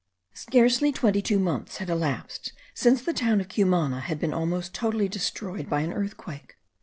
Scarcely 0.33 0.91
twenty 0.91 1.21
two 1.21 1.37
months 1.37 1.77
had 1.77 1.87
elapsed 1.87 2.53
since 2.73 3.03
the 3.03 3.13
town 3.13 3.39
of 3.39 3.47
Cumana 3.49 3.99
had 3.99 4.17
been 4.19 4.33
almost 4.33 4.73
totally 4.73 5.07
destroyed 5.07 5.69
by 5.69 5.81
an 5.81 5.93
earthquake. 5.93 6.55